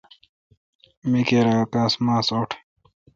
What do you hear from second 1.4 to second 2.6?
اؘ کاس ماس اوٹ۔